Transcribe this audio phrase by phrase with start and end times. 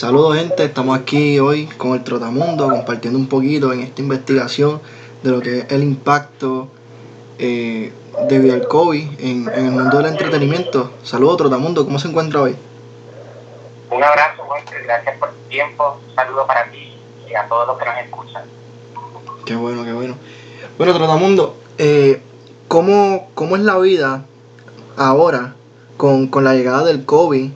[0.00, 4.80] Saludos gente, estamos aquí hoy con el Trotamundo compartiendo un poquito en esta investigación
[5.22, 6.68] de lo que es el impacto
[7.38, 7.92] eh,
[8.26, 10.90] debido al COVID en, el mundo del entretenimiento.
[11.02, 12.56] Saludos Trotamundo, ¿cómo se encuentra hoy?
[13.90, 14.42] Un abrazo,
[14.84, 16.96] gracias por tu tiempo, un saludo para ti
[17.28, 18.44] y a todos los que nos escuchan.
[19.44, 20.14] Qué bueno, qué bueno.
[20.78, 22.22] Bueno, Trotamundo, eh,
[22.68, 24.24] ¿cómo, ¿cómo es la vida
[24.96, 25.56] ahora
[25.98, 27.50] con, con la llegada del COVID?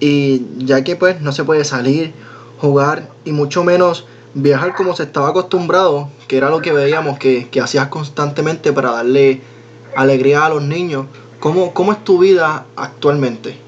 [0.00, 2.14] Y ya que pues no se puede salir,
[2.60, 7.48] jugar y mucho menos viajar como se estaba acostumbrado, que era lo que veíamos que,
[7.48, 9.40] que hacías constantemente para darle
[9.96, 11.06] alegría a los niños.
[11.40, 13.58] ¿Cómo, ¿Cómo es tu vida actualmente?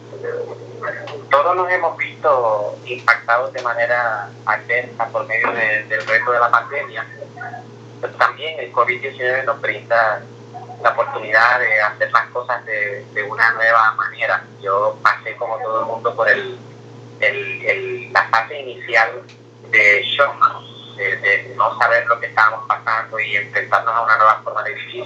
[1.31, 7.07] Todos nos hemos visto impactados de manera adversa por medio del reto de la pandemia.
[8.01, 10.23] Pero también el COVID-19 nos brinda
[10.83, 14.45] la oportunidad de hacer las cosas de, de, una nueva manera.
[14.63, 16.59] Yo pasé como todo el mundo por el,
[17.21, 19.23] el, la fase inicial
[19.71, 20.35] de shock,
[20.97, 25.05] de, no saber lo que estábamos pasando y enfrentarnos a una nueva forma de vivir.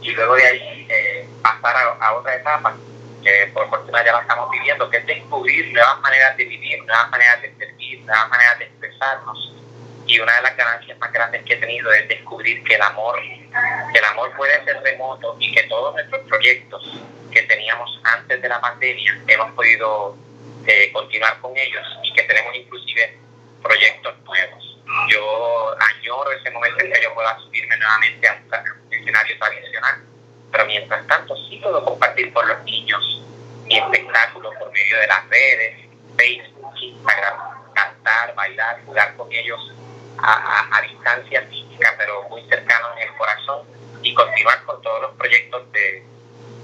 [0.00, 2.74] Y luego de ahí eh, pasar a, otra etapa,
[3.22, 7.10] que por fortuna ya la estamos viviendo, que es descubrir nuevas maneras de vivir, nuevas
[7.10, 9.54] maneras de servir, nuevas maneras de expresarnos
[10.08, 13.20] y una de las ganancias más grandes que he tenido es descubrir que el amor,
[13.20, 16.98] que el amor puede ser remoto y que todos nuestros proyectos
[17.30, 20.16] que teníamos antes de la pandemia hemos podido
[20.66, 23.18] eh, continuar con ellos y que tenemos inclusive
[23.62, 24.78] proyectos nuevos.
[25.10, 30.02] Yo añoro ese momento en que yo pueda subirme nuevamente a un, escenario tradicional,
[30.50, 33.22] pero mientras tanto sí puedo compartir con los niños
[33.64, 35.76] mi espectáculo por medio de las redes,
[36.16, 39.72] Facebook, Instagram, cantar, bailar, jugar con ellos
[40.22, 43.66] a, distancia física, pero muy cercano en el corazón,
[44.02, 46.02] y continuar con todos los proyectos de,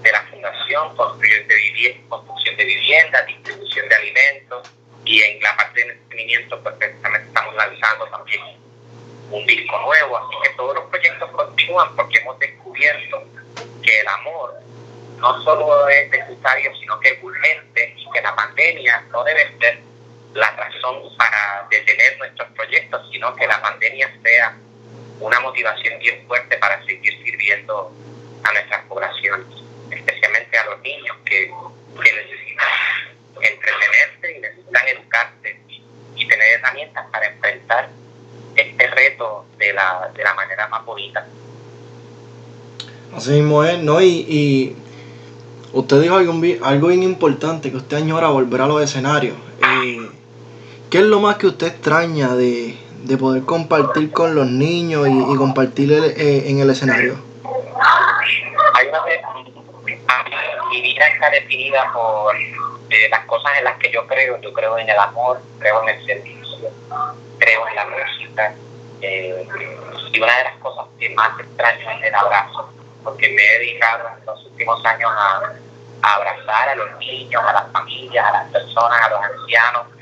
[0.02, 2.22] de la Fundación, construcción de, vivienda,
[2.56, 4.70] de viviendas, distribución de alimentos,
[5.04, 8.40] y en la parte de entretenimiento, pues estamos lanzando también
[9.30, 13.24] un disco nuevo, así que todos los proyectos continúan porque hemos descubierto
[13.82, 14.54] que el amor
[15.18, 19.80] no solo es necesario, sino que es urgente y que la pandemia no debe ser
[20.34, 24.56] la razón para detener nuestros proyectos, sino que la pandemia sea
[25.20, 27.92] una motivación bien fuerte para seguir sirviendo
[28.42, 29.46] a nuestras poblaciones,
[29.90, 31.50] especialmente a los niños que,
[31.94, 32.66] necesitan
[33.40, 37.88] entretenerse y necesitan educarse y, tener herramientas para enfrentar
[38.56, 41.26] este reto de la, de la manera más bonita.
[43.14, 44.00] Así mismo es, ¿no?
[44.00, 44.76] Y, y
[45.72, 49.36] usted dijo algo, algo bien importante, que usted añora volver a los escenarios.
[49.62, 50.10] Eh,
[50.94, 52.78] ¿Qué es lo más que usted extraña de,
[53.18, 57.16] poder compartir con los niños y, compartir eh, en el escenario?
[58.74, 59.00] Hay una
[60.70, 64.40] mi vida está definida por eh, las cosas en las que yo creo.
[64.40, 66.70] Yo creo en el amor, creo en el servicio,
[67.38, 68.54] creo en la música.
[69.00, 69.48] Eh,
[70.12, 72.70] y una de las cosas que más extraño es el abrazo,
[73.02, 75.54] porque me he dedicado en los últimos años a,
[76.02, 79.93] a abrazar a los niños, a las familias, a las personas, a los ancianos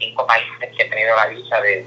[0.00, 1.86] 25 países que he tenido la dicha de,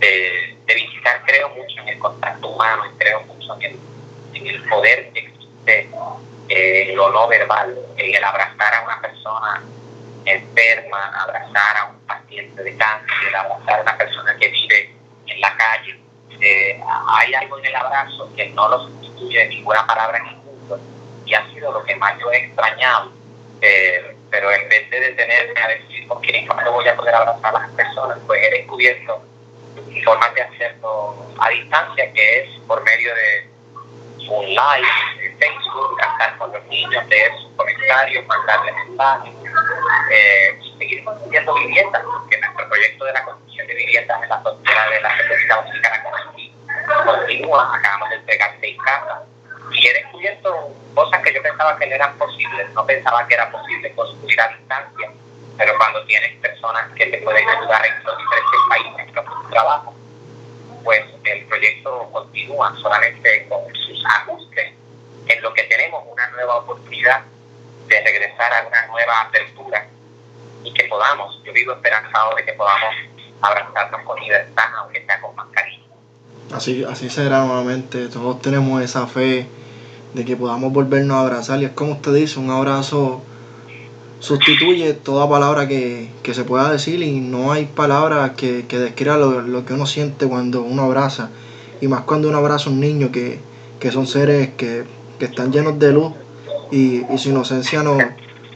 [0.00, 3.78] de, visitar, creo mucho en el contacto humano creo mucho en el,
[4.34, 5.90] en el poder que existe
[6.48, 9.62] eh, en lo no verbal, en el abrazar a una persona
[10.24, 14.94] enferma, abrazar a un paciente de cáncer, abrazar a una persona que vive
[15.26, 16.00] en la calle.
[16.40, 20.78] Eh, hay algo en el abrazo que no lo sustituye ninguna palabra en el mundo
[21.24, 23.12] y ha sido lo que más yo he extrañado.
[23.60, 27.54] Eh, pero en vez de detenerme a decir con quién no voy a poder abrazar
[27.54, 29.22] a las personas, pues he descubierto
[30.04, 33.50] formas de hacerlo a distancia, que es por medio de
[34.28, 34.88] un live
[35.20, 39.34] de Facebook, cantar con los niños, leer sus comentarios, mandarles mensajes,
[40.10, 44.90] eh, seguir construyendo viviendas, porque nuestro proyecto de la construcción de viviendas en la frontera
[44.90, 46.52] de la República Dominicana con aquí
[47.04, 49.22] continúa, acabamos de entregar seis casas
[49.72, 53.50] y he descubierto cosas que yo pensaba que no eran posibles, no pensaba que era
[53.50, 55.10] posible construir a distancia,
[55.56, 59.94] pero cuando tienes personas que te pueden ayudar en los diferentes países con tu trabajo,
[60.84, 64.72] pues el proyecto continúa solamente con sus ajustes
[65.26, 67.22] en lo que tenemos una nueva oportunidad
[67.86, 69.86] de regresar a una nueva apertura
[70.62, 72.94] y que podamos, yo vivo esperanzado de que podamos
[73.40, 75.75] abrazarnos con libertad, aunque sea con mascarilla.
[76.52, 79.46] Así, así será nuevamente, todos tenemos esa fe
[80.14, 81.60] de que podamos volvernos a abrazar.
[81.60, 83.22] Y es como usted dice, un abrazo
[84.20, 89.64] sustituye toda palabra que, se pueda decir y no hay palabra que, que describa lo,
[89.64, 91.30] que uno siente cuando uno abraza.
[91.80, 93.40] Y más cuando uno abraza a un niño que,
[93.92, 94.84] son seres que,
[95.20, 96.12] están llenos de luz
[96.70, 98.02] y, su inocencia nos,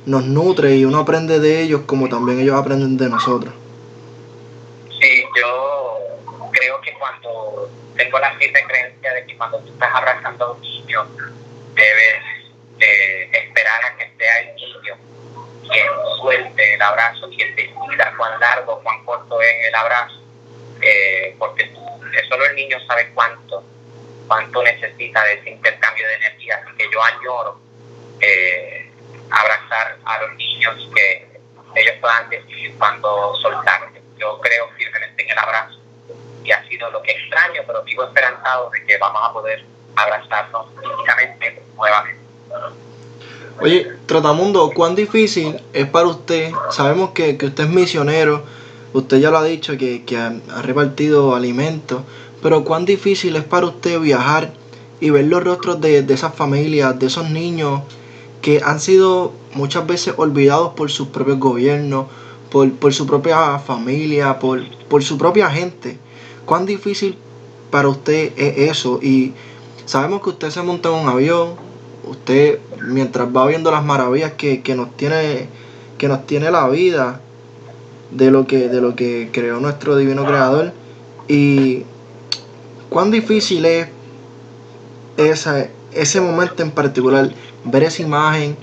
[0.07, 3.53] nos nutre y uno aprende de ellos como también ellos aprenden de nosotros.
[5.01, 7.69] Sí, yo creo que cuando
[8.01, 11.07] tengo la firme creencia de que cuando tú estás abrazando a un niño,
[11.75, 12.23] debes
[13.31, 14.97] esperar a que sea el niño
[15.69, 15.87] quien
[16.19, 20.19] suelte el abrazo, quien decida cuán largo, cuán corto es el abrazo,
[20.81, 21.71] eh, porque
[22.29, 23.63] solo el niño sabe cuánto,
[24.27, 26.63] cuánto necesita de ese intercambio de energía.
[26.65, 27.61] Así que yo añoro
[28.21, 28.91] eh,
[29.31, 31.29] abrazar a los niños que
[31.77, 34.01] ellos puedan decidir cuándo soltarse.
[34.17, 35.80] Yo creo firmemente en el abrazo
[36.53, 39.65] ha sido lo que extraño, pero vivo esperanzado de que vamos a poder
[39.97, 42.21] abrazarnos físicamente nuevamente.
[43.61, 46.51] Oye, Trotamundo, ¿cuán difícil es para usted?
[46.71, 48.43] Sabemos que, usted es misionero,
[48.95, 52.03] usted ya lo ha dicho, que, ha, repartido alimentos,
[52.43, 54.53] pero ¿cuán difícil es para usted viajar
[54.99, 57.83] y ver los rostros de, esas familias, de esos niños
[58.41, 62.07] que han sido muchas veces olvidados por sus propios gobiernos,
[62.51, 65.99] por, su propia familia, por, por su propia gente?
[66.51, 67.17] ¿Cuán difícil
[67.71, 68.99] para usted es eso?
[69.01, 69.35] Y
[69.87, 71.51] sabemos que usted se monta en un avión,
[72.09, 72.59] usted
[72.89, 75.47] mientras va viendo las maravillas que, nos tiene
[75.97, 77.21] que nos tiene la vida
[78.11, 80.73] de lo que de lo que creó nuestro divino creador
[81.29, 81.85] y
[82.89, 83.89] cuán difícil es
[85.93, 87.31] ese momento en particular
[87.65, 88.57] ver esa imagen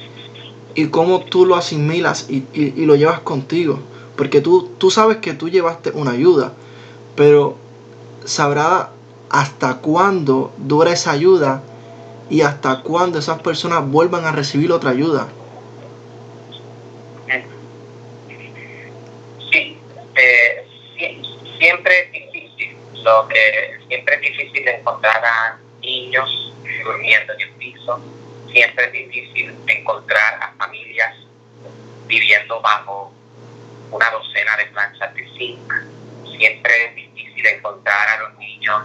[0.75, 2.43] y cómo tú lo asimilas y,
[2.85, 3.79] lo llevas contigo
[4.17, 6.51] porque tú, tú sabes que tú llevaste una ayuda
[7.15, 7.65] pero
[8.27, 8.89] sabrá
[9.29, 11.63] hasta cuándo dura esa ayuda
[12.29, 15.27] y hasta cuándo esas personas vuelvan a recibir otra ayuda.
[19.50, 19.77] Sí,
[20.15, 20.65] eh,
[21.57, 26.53] siempre es difícil, lo que siempre es difícil encontrar a niños
[26.83, 28.00] durmiendo en el piso,
[28.51, 31.15] siempre es difícil encontrar a familias
[32.07, 33.13] viviendo bajo
[33.89, 35.73] una docena de planchas de zinc,
[36.38, 37.06] siempre es difícil
[37.45, 38.83] encontrar a los niños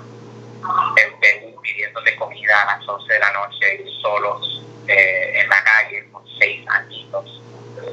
[0.96, 6.08] en Perú pidiéndole comida a las 11 de la noche solos eh, en la calle
[6.12, 7.42] con seis añitos.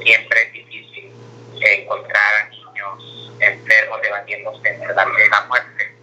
[0.02, 1.12] Siempre es difícil
[1.60, 5.94] encontrar a niños enfermos debatiéndose entre la vida y la muerte.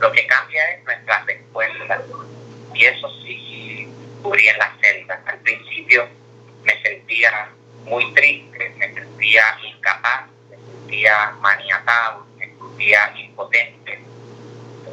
[0.00, 2.02] Lo que cambia es nuestra respuesta.
[2.74, 3.92] Y eso sí
[4.22, 5.20] cubría la celda.
[5.26, 6.08] Al principio
[6.62, 7.48] me sentía
[7.84, 14.00] muy triste, me sentía incapaz, me sentía maniatado, me sentía impotente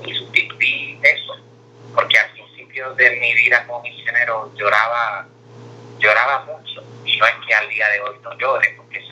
[0.05, 1.35] y sustituí eso,
[1.93, 5.27] porque al principio de mi vida como misionero lloraba,
[5.99, 9.05] lloraba mucho, y no es que al día de hoy no llore, porque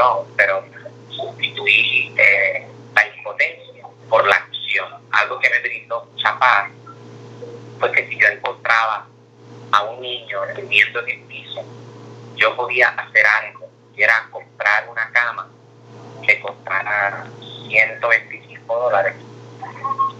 [0.00, 0.64] llorón, pero
[1.08, 6.70] sustituí eh, la impotencia por la acción, algo que me brindó mucha paz,
[7.78, 9.06] porque si yo encontraba
[9.72, 11.62] a un niño durmiendo en el piso,
[12.36, 15.48] yo podía hacer algo, que era comprar una cama
[16.26, 17.26] que costara
[17.68, 19.14] 125 dólares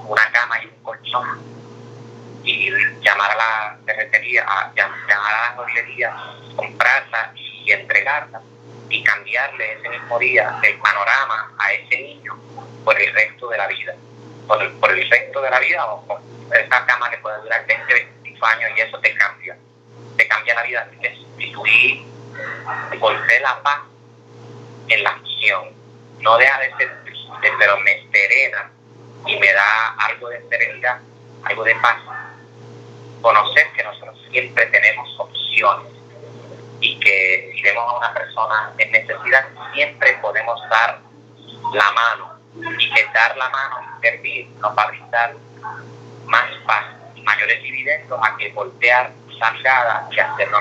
[0.06, 1.40] una cama y un colchón
[2.42, 4.44] y llamar a la ferretería,
[4.74, 6.16] llamar a la joyería,
[6.56, 8.40] comprarla y entregarla
[8.90, 12.36] y cambiarle ese mismo día el panorama a ese niño
[12.84, 13.94] por el resto de la vida.
[14.46, 16.20] Por el, por el resto de la vida o
[16.52, 19.56] esa cama que puede durar 20, 25 años y eso te cambia.
[20.16, 20.86] Te cambia la vida.
[20.88, 22.06] Así que sustituí,
[22.98, 23.80] golpeé la paz
[24.88, 25.70] en la acción.
[26.18, 28.70] No deja de ser triste, pero me serena
[29.26, 30.98] y me da algo de serenidad,
[31.44, 31.98] algo de paz.
[33.22, 35.99] Conocer que nosotros siempre tenemos opciones
[36.80, 39.44] y que si vemos a una persona en necesidad,
[39.74, 40.98] siempre podemos dar
[41.74, 45.34] la mano y que dar la mano y servir nos va a brindar
[46.26, 46.84] más paz
[47.14, 50.58] y mayores dividendos a que voltear salgada y hacerlo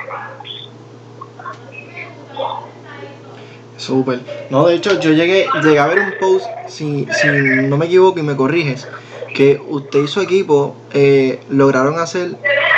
[3.78, 4.20] Súper.
[4.50, 8.20] No, de hecho, yo llegué, llegué a ver un post, si, si no me equivoco
[8.20, 8.88] y me corriges,
[9.34, 12.32] que usted y su equipo eh, lograron hacer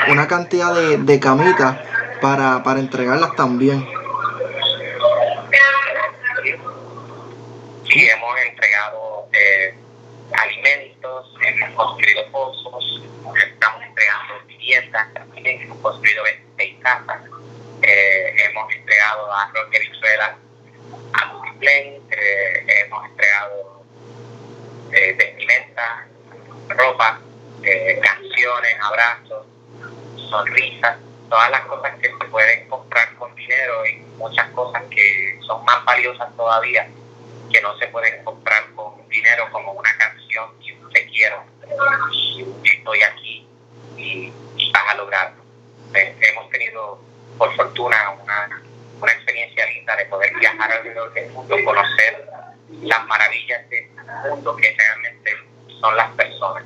[0.09, 1.77] una cantidad de, de camitas
[2.21, 3.85] para, para entregarlas también.
[7.91, 9.73] Sí, hemos entregado eh,
[10.31, 13.03] alimentos, hemos construido pozos,
[13.35, 17.21] estamos entregando viviendas, también hemos construido 26 casas,
[17.81, 20.37] eh, hemos entregado arroz de Venezuela
[21.13, 23.83] a Multiplen, eh, hemos entregado
[24.93, 26.07] eh, vestimenta,
[26.69, 27.19] ropa,
[27.63, 29.45] eh, canciones, abrazos,
[30.29, 30.97] sonrisas,
[31.31, 35.83] todas las cosas que se pueden comprar con dinero y muchas cosas que son más
[35.85, 36.85] valiosas todavía
[37.49, 41.41] que no se pueden comprar con dinero como una canción y un te quiero
[42.11, 43.47] y estoy aquí
[43.95, 44.33] y,
[44.73, 45.41] vas a lograrlo.
[45.93, 47.01] hemos tenido
[47.37, 48.61] por fortuna una,
[48.99, 50.07] una experiencia linda de
[50.37, 52.27] viajar alrededor del mundo, conocer
[52.81, 53.87] las maravillas del
[54.29, 55.37] mundo que realmente
[55.79, 56.63] son las personas.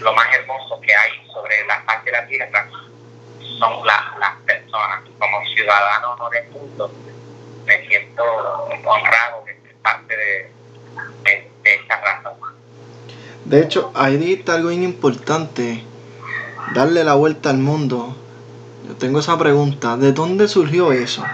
[0.00, 2.68] Lo más hermoso que hay sobre la faz de la tierra
[3.58, 5.02] son las personas.
[5.18, 6.90] Como ciudadano del mundo,
[7.66, 8.22] me siento
[8.84, 10.52] honrado de ser parte de,
[11.24, 12.32] de, esta raza
[13.44, 15.82] De hecho, ahí dijiste algo bien importante,
[16.74, 18.14] darle la vuelta al mundo.
[18.86, 21.24] Yo tengo esa pregunta, ¿de dónde surgió eso?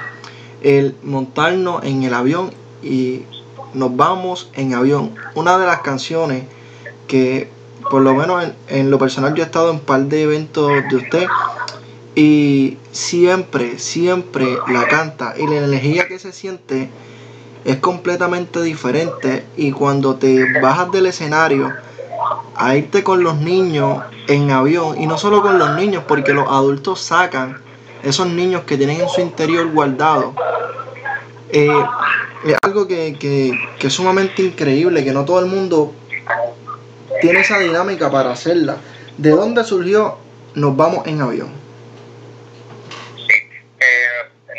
[0.63, 3.25] El montarnos en el avión y
[3.75, 5.15] nos vamos en avión.
[5.35, 6.45] Una de las canciones
[7.09, 7.51] que
[7.91, 10.71] por lo menos en, en, lo personal yo he estado en un par de eventos
[10.89, 11.27] de usted
[12.15, 15.35] y siempre, siempre la canta.
[15.39, 16.91] Y la energía que se siente
[17.65, 19.45] es completamente diferente.
[19.57, 21.73] Y cuando te bajas del escenario
[22.55, 26.47] a irte con los niños en avión y no solo con los niños porque los
[26.49, 27.61] adultos sacan
[28.03, 30.35] esos niños que tienen en su interior guardado
[31.49, 31.69] eh,
[32.45, 35.93] es algo que, que, que es sumamente increíble que no todo el mundo
[37.21, 38.77] tiene esa dinámica para hacerla.
[39.19, 40.17] ¿de dónde surgió
[40.55, 41.62] nos vamos en avión?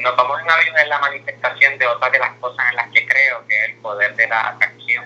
[0.03, 3.07] Nos vamos en avión es la manifestación de otra de las cosas en las que
[3.07, 5.05] creo, que es el poder de la atracción.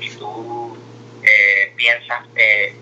[0.00, 0.76] Si tú
[1.22, 2.76] eh, piensas, eh,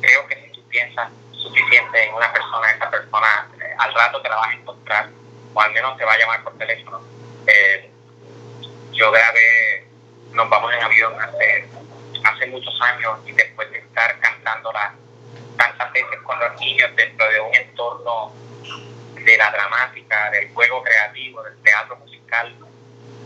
[0.00, 4.28] creo que si tú piensas suficiente en una persona, esa persona eh, al rato te
[4.28, 5.08] la vas a encontrar,
[5.52, 7.00] o al menos te va a llamar por teléfono.
[8.92, 9.84] yo grabé
[10.32, 11.68] Nos vamos en avión hace,
[12.24, 14.94] hace muchos años y después de estar cantándola
[15.56, 18.32] tantas veces con los niños dentro de un entorno
[19.26, 22.54] de la dramática, del juego creativo, del teatro musical,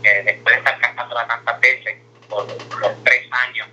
[0.01, 1.95] después de estar cantándola tantas veces
[2.27, 3.67] por los tres años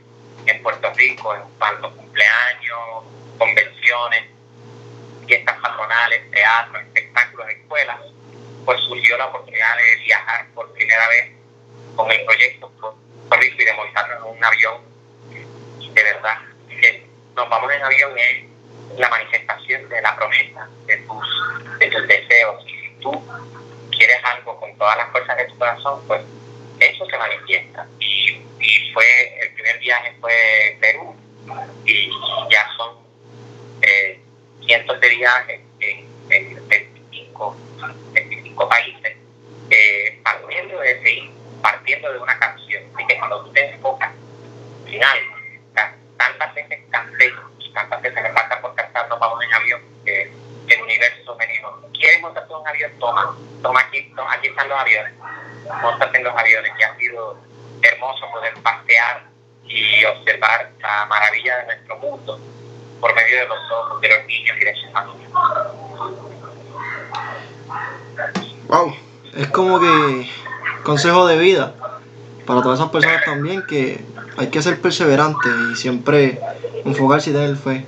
[0.44, 3.04] en Puerto Rico, en cuanto cumpleaños,
[3.38, 4.24] convenciones,
[5.26, 7.98] fiestas patronales, teatro, espectáculos, escuelas,
[8.66, 11.32] pues surgió la oportunidad de viajar por primera vez
[11.96, 14.82] con el proyecto Puerto Rico y de montarnos en un avión.
[15.94, 18.47] De verdad, que nos vamos en avión es
[18.98, 22.64] la manifestación de la promesa de tus, de tus deseos.
[22.66, 23.24] Y si tú
[23.90, 26.22] quieres algo con todas las fuerzas de tu corazón, pues
[26.80, 27.86] eso se manifiesta.
[28.00, 29.04] Y, y fue,
[29.40, 31.16] el primer viaje fue Perú,
[31.84, 32.10] y
[32.50, 32.96] ya son
[33.82, 34.20] eh,
[34.64, 37.56] cientos de viajes en, en 25,
[38.12, 39.16] 25 países,
[39.70, 41.30] eh, partiendo de
[41.62, 42.82] partiendo de una canción.
[42.94, 44.12] Así que cuando tú te enfocas
[44.84, 45.18] final,
[46.16, 47.32] tantas veces canté
[47.74, 50.32] tantas veces me falta por cantar, nos vamos en avión, que
[50.68, 51.80] el universo me dijo,
[52.72, 52.92] ¿quieres montarte en un avión?
[52.98, 55.12] Toma, toma aquí, toma, aquí están los aviones,
[55.82, 57.36] montate en los aviones, que ha sido
[57.82, 59.24] hermoso poder pasear
[59.64, 62.40] y observar la maravilla de nuestro mundo
[63.00, 65.30] por medio de los ojos de los niños y de sus familias.
[68.68, 68.96] Wow,
[69.34, 70.30] es como que
[70.84, 71.74] consejo de vida
[72.46, 74.04] para todas esas personas también que
[74.36, 76.40] hay que ser perseverante y siempre
[76.84, 77.86] enfocarse y tener fe.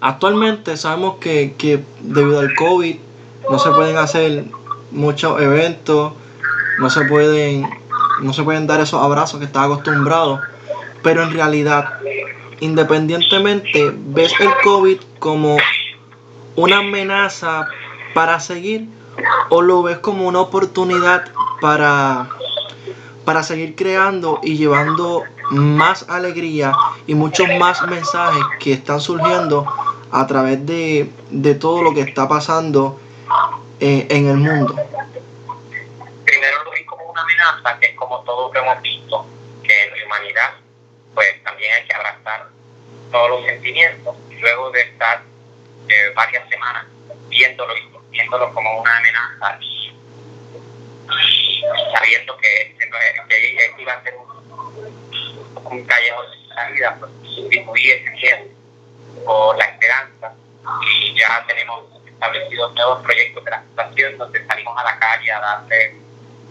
[0.00, 2.96] Actualmente sabemos que, que, debido al COVID
[3.50, 4.44] no se pueden hacer
[4.90, 6.12] muchos eventos,
[6.78, 7.68] no se pueden,
[8.22, 10.40] no se pueden dar esos abrazos que estaba acostumbrado,
[11.02, 11.94] pero en realidad,
[12.60, 15.56] independientemente, ves el COVID como
[16.56, 17.68] una amenaza
[18.14, 18.88] para seguir
[19.50, 21.24] o lo ves como una oportunidad
[21.60, 22.28] para,
[23.24, 26.72] para seguir creando y llevando más alegría
[27.06, 29.66] y muchos más mensajes que están surgiendo
[30.12, 31.10] a través de,
[31.60, 33.00] todo lo que está pasando
[33.80, 34.74] eh, en el mundo.
[36.24, 39.26] Primero lo vi como una amenaza, que es como todo lo que hemos visto,
[39.62, 40.50] que en la humanidad
[41.14, 42.48] pues también hay que abrazar
[43.10, 45.22] todos los sentimientos, luego de estar
[45.88, 46.86] eh, varias semanas
[47.28, 49.58] viéndolo y viéndolo como una amenaza
[51.92, 58.56] sabiendo que, que, iba a ser un, un callejón sin salida, pues sustituí ese miedo
[59.24, 60.32] por la esperanza
[60.82, 65.40] y ya tenemos establecidos nuevos proyectos de la situación donde salimos a la calle a
[65.40, 65.94] darle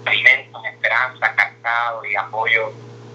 [0.05, 2.71] alimentos, esperanza, calzado y apoyo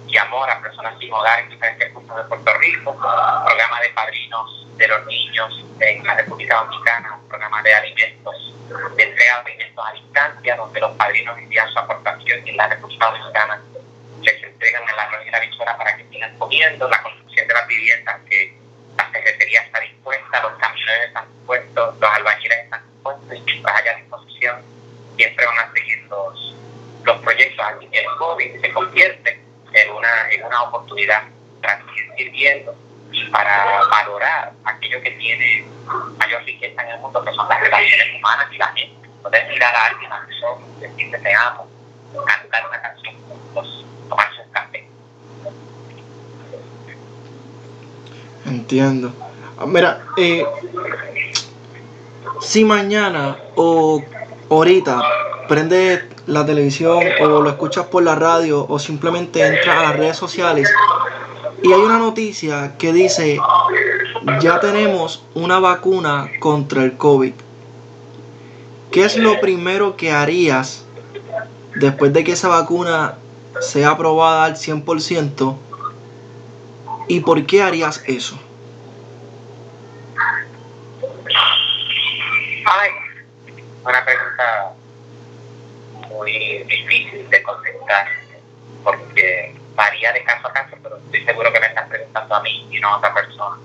[0.06, 4.66] y amor a personas sin hogar en diferentes puntos de Puerto Rico, programa de padrinos
[4.76, 8.54] de los niños en la República Dominicana, un programa de alimentos,
[8.96, 12.66] de entrega de alimentos a distancia, donde los padrinos envían su aportación y en la
[12.66, 13.62] República Dominicana
[14.22, 18.20] les entregan el arroz y la para que sigan comiendo, la construcción de las viviendas
[18.28, 18.59] que
[19.20, 23.96] la Secretaría está dispuesta, los camiones están dispuestos, los albañiles están dispuestos y mientras haya
[23.96, 24.62] disposición
[25.16, 26.56] siempre van a seguir los,
[27.04, 27.66] los proyectos.
[27.66, 31.22] Aquí el COVID se convierte en una, en una oportunidad
[31.60, 32.74] para seguir sirviendo
[33.12, 35.66] y para valorar aquello que tiene
[36.16, 39.08] mayor riqueza en el mundo, que son las relaciones humanas y la gente.
[39.22, 41.68] Poder mirar a alguien a los ojos y decir, dice te amo,
[42.26, 44.88] cantar una canción juntos, tomarse un café.
[48.70, 49.12] Entiendo.
[49.58, 50.44] Ah, Mira, eh,
[52.40, 54.00] si mañana o
[54.48, 55.02] ahorita
[55.48, 60.16] prendes la televisión o lo escuchas por la radio o simplemente entras a las redes
[60.16, 60.72] sociales
[61.64, 63.40] y hay una noticia que dice
[64.40, 67.32] ya tenemos una vacuna contra el COVID.
[68.92, 70.84] ¿Qué es lo primero que harías
[71.74, 73.16] después de que esa vacuna
[73.60, 75.56] sea aprobada al 100%?
[77.08, 78.38] ¿Y por qué harías eso?
[83.84, 84.72] Una pregunta
[86.08, 88.08] muy difícil de contestar
[88.82, 92.68] porque varía de caso a caso, pero estoy seguro que me estás preguntando a mí
[92.70, 93.56] y no a otra persona.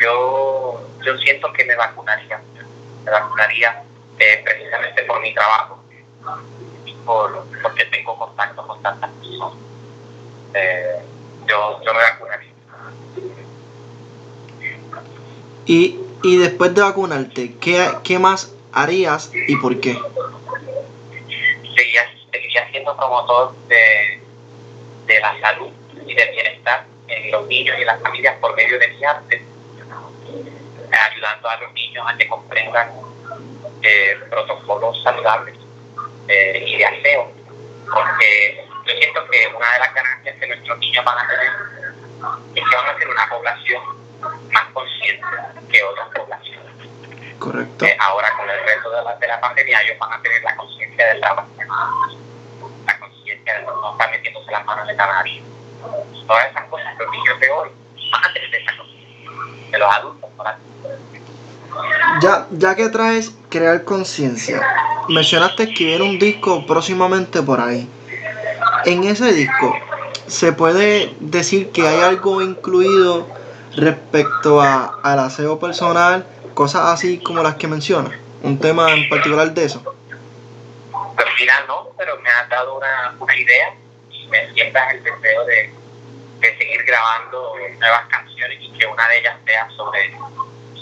[0.00, 2.40] Yo, yo siento que me vacunaría,
[3.04, 3.82] me vacunaría
[4.18, 5.82] eh, precisamente por mi trabajo,
[7.04, 9.58] por, porque tengo contacto con tantas personas.
[10.54, 11.02] Eh,
[11.46, 12.50] yo, yo me vacunaría.
[15.66, 19.96] Y, y después de vacunarte, ¿qué, ¿qué más harías y por qué?
[21.76, 24.20] Seguiría, seguiría siendo promotor de,
[25.06, 25.70] de la salud
[26.06, 29.42] y del bienestar en los niños y las familias por medio de mi arte,
[30.90, 32.90] ayudando a los niños a que comprendan
[33.82, 35.56] eh, protocolos saludables
[36.28, 37.32] eh, y de aseo,
[37.92, 41.52] porque yo siento que una de las ganancias que nuestros niños van a tener
[42.54, 43.82] es que van a ser una población
[44.52, 45.26] más consciente
[45.70, 46.43] que otras poblaciones.
[47.44, 47.84] Correcto.
[47.84, 50.56] Eh, ahora con el resto de la, de la pandemia ellos van a tener la
[50.56, 51.48] conciencia del trabajo,
[52.86, 55.42] la conciencia de no estar metiéndose las manos en el canario.
[56.26, 57.68] Todas esas cosas los niños de hoy
[58.12, 59.30] van a tener esa conciencia.
[59.70, 60.58] De los adultos la
[62.22, 64.62] Ya, ya que traes crear conciencia,
[65.10, 67.86] mencionaste que viene un disco próximamente por ahí.
[68.86, 69.76] En ese disco,
[70.28, 73.26] ¿se puede decir que hay algo incluido
[73.76, 76.24] respecto a, al aseo personal?
[76.54, 78.12] Cosas así como las que mencionas.
[78.42, 79.82] Un tema en particular de eso.
[79.82, 83.74] Pues mira, no, pero me has dado una, una idea
[84.10, 85.72] y me sientas el deseo de,
[86.38, 90.16] de seguir grabando nuevas canciones y que una de ellas sea sobre,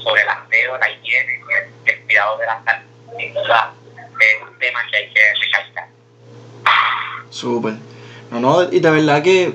[0.03, 1.41] sobre el aseo, la higiene,
[1.87, 2.87] el, el cuidado de la salud.
[3.17, 3.75] Sin duda,
[4.21, 5.89] es un tema que hay que recalcar.
[7.31, 7.75] Súper.
[8.31, 9.55] No, no, y de verdad que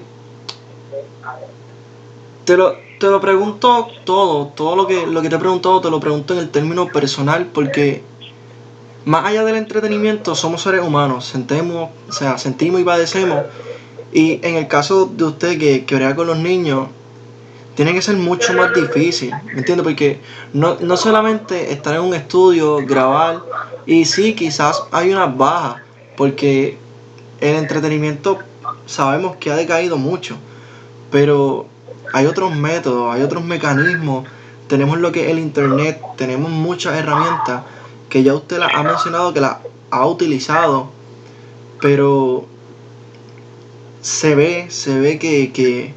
[2.45, 5.89] te lo, te lo pregunto todo, todo lo que, lo que te he preguntado te
[5.89, 8.03] lo pregunto en el término personal porque
[9.05, 13.43] más allá del entretenimiento somos seres humanos, sentemos, o sea, sentimos y padecemos
[14.11, 16.87] y en el caso de usted que, que brega con los niños
[17.75, 19.83] tiene que ser mucho más difícil, ¿me entiendes?
[19.83, 20.19] Porque
[20.51, 23.41] no, no solamente estar en un estudio, grabar
[23.85, 25.83] y sí, quizás hay unas bajas
[26.15, 26.77] porque
[27.39, 28.39] el entretenimiento
[28.87, 30.37] sabemos que ha decaído mucho,
[31.11, 31.67] pero
[32.13, 34.27] hay otros métodos, hay otros mecanismos,
[34.67, 37.63] tenemos lo que es el internet, tenemos muchas herramientas
[38.09, 39.57] que ya usted las ha mencionado, que las
[39.91, 40.89] ha utilizado,
[41.81, 42.45] pero
[44.01, 45.93] se ve, se ve que, que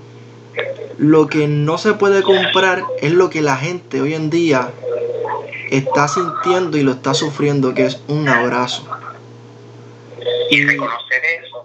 [0.98, 4.70] lo que no se puede comprar es lo que la gente hoy en día
[5.70, 8.86] está sintiendo y lo está sufriendo, que es un abrazo.
[10.50, 11.64] Y reconocer eso,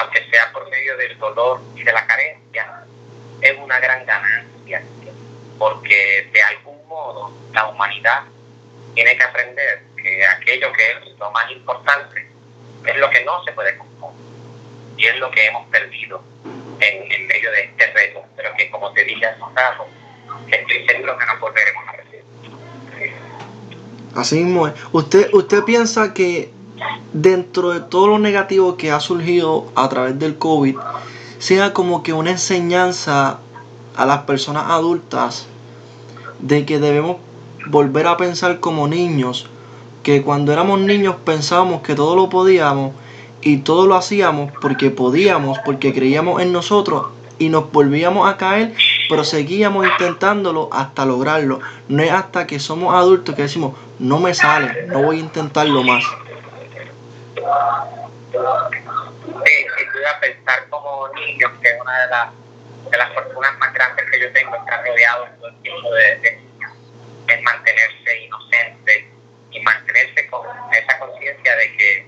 [0.00, 2.84] aunque sea por medio del dolor y de la carencia,
[3.40, 4.82] es una gran ganancia,
[5.58, 8.22] porque de algún modo la humanidad
[8.94, 12.26] tiene que aprender que aquello que es lo más importante
[12.86, 14.12] es lo que no se puede comprar
[14.96, 16.22] y es lo que hemos perdido
[16.80, 19.86] en, en medio de este reto, pero que como te dije hace un rato,
[20.48, 23.14] estoy seguro que nos volveremos a recibir.
[24.14, 24.74] Así mismo es.
[24.92, 26.50] ¿Usted, ¿Usted piensa que
[27.12, 30.76] dentro de todo lo negativo que ha surgido a través del COVID,
[31.38, 33.38] sea como que una enseñanza
[33.96, 35.46] a las personas adultas
[36.38, 37.16] de que debemos
[37.66, 39.48] volver a pensar como niños,
[40.02, 42.92] que cuando éramos niños pensábamos que todo lo podíamos
[43.42, 48.74] y todo lo hacíamos porque podíamos, porque creíamos en nosotros y nos volvíamos a caer,
[49.08, 51.60] pero seguíamos intentándolo hasta lograrlo.
[51.88, 55.82] No es hasta que somos adultos que decimos, no me sale, no voy a intentarlo
[55.82, 56.04] más.
[60.20, 62.28] Pensar como niños, que es una de las,
[62.90, 66.32] de las fortunas más grandes que yo tengo, estar rodeado todo el tiempo de, de
[66.36, 66.72] niños,
[67.28, 69.10] es mantenerse inocente
[69.50, 72.06] y mantenerse con esa conciencia de que,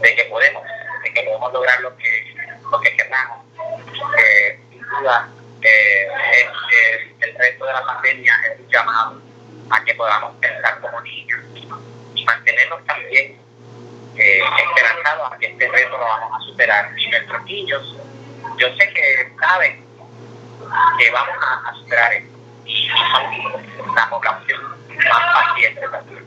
[0.00, 0.62] de que podemos,
[1.02, 2.34] de que podemos lograr lo que,
[2.70, 3.44] lo que queramos.
[4.18, 5.28] Eh, sin duda,
[5.62, 9.22] eh, es, es- el resto de la pandemia es un llamado
[9.70, 11.40] a que podamos pensar como niños
[12.14, 13.38] y mantenernos también
[14.16, 16.90] eh, esperanzados a que este reto lo vamos a superar.
[16.96, 17.96] Y nuestros niños,
[18.58, 19.84] yo sé que saben
[20.98, 22.34] que vamos a, a superar esto.
[22.66, 24.60] Y son la población
[25.10, 26.26] más paciente también.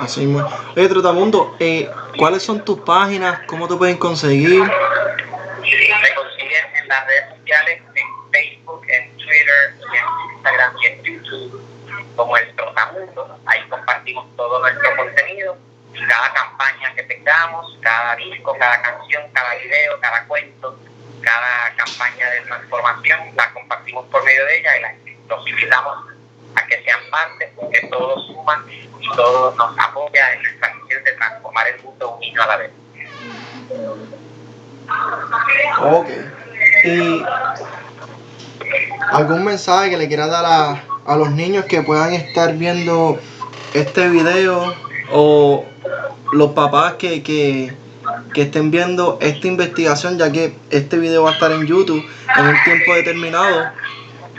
[0.00, 0.48] Así mismo.
[0.76, 3.40] Oye, Trotamundo, eh, ¿cuáles son tus páginas?
[3.46, 4.62] ¿Cómo te pueden conseguir?
[4.62, 11.62] Me consiguen en las redes sociales, en Facebook, en Twitter, en Instagram y en YouTube,
[12.14, 13.38] como el Trotamundo.
[13.46, 15.56] Ahí compartimos todo nuestro contenido
[16.06, 20.78] cada campaña que tengamos, cada disco, cada canción, cada video, cada cuento,
[21.22, 24.94] cada campaña de transformación, la compartimos por medio de ella y la,
[25.28, 25.96] los invitamos
[26.54, 31.12] a que sean parte, porque todos suman y todos nos apoya en nuestra misión de
[31.12, 32.70] transformar el mundo un niño a la vez.
[35.80, 36.08] Ok.
[36.84, 37.24] ¿Y
[39.12, 43.20] algún mensaje que le quieras dar a, a los niños que puedan estar viendo
[43.74, 44.74] este video
[45.10, 45.64] o
[46.32, 47.72] los papás que, que,
[48.34, 52.04] que estén viendo esta investigación, ya que este video va a estar en YouTube
[52.36, 53.70] en un tiempo determinado,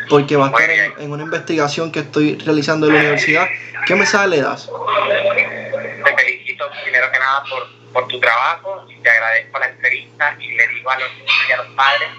[0.10, 3.48] porque va a estar en, en una investigación que estoy realizando en la universidad.
[3.86, 4.70] ¿Qué mensaje le das?
[4.70, 10.56] Te felicito primero que nada por, por tu trabajo y te agradezco la entrevista y
[10.56, 12.10] le digo a los niños y a los padres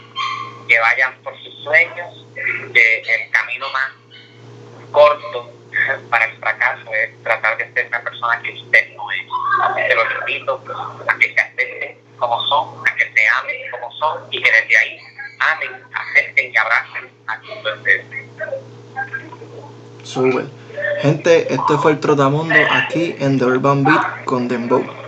[0.69, 2.27] que vayan por sus sueños,
[2.73, 3.91] que el camino más
[4.93, 5.60] corto
[6.11, 9.87] para el fracaso es tratar de ser una persona que usted no es.
[9.89, 10.65] Te los invito
[11.09, 14.77] a que se acepten como son, a que se amen como son y que desde
[14.79, 14.99] ahí
[15.41, 17.61] amen, acepten y abracen a quien.
[20.05, 20.47] Sube.
[21.03, 25.00] Gente, este fue el Trotamundo aquí en The Urban Beat con Dembow.